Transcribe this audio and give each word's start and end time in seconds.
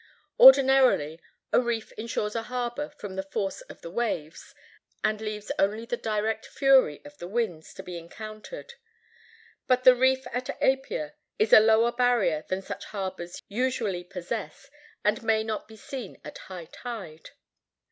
Ordinarily 0.39 1.21
a 1.53 1.61
reef 1.61 1.91
insures 1.91 2.35
a 2.35 2.41
harbor 2.41 2.89
from 2.97 3.15
the 3.15 3.21
force 3.29 3.61
of 3.61 3.81
the 3.83 3.91
waves, 3.91 4.55
and 5.03 5.21
leaves 5.21 5.51
only 5.59 5.85
the 5.85 5.95
direct 5.95 6.47
fury 6.47 7.05
of 7.05 7.19
the 7.19 7.27
winds 7.27 7.71
to 7.75 7.83
be 7.83 7.99
encountered. 7.99 8.73
But 9.67 9.83
the 9.83 9.93
reef 9.93 10.25
at 10.33 10.49
Apia 10.59 11.13
is 11.37 11.53
a 11.53 11.59
lower 11.59 11.91
barrier 11.91 12.43
than 12.49 12.63
such 12.63 12.85
harbors 12.85 13.43
usually 13.47 14.03
possess, 14.03 14.71
and 15.03 15.21
may 15.21 15.43
not 15.43 15.67
be 15.67 15.75
seen 15.77 16.19
at 16.25 16.39
high 16.39 16.65
tide. 16.71 17.29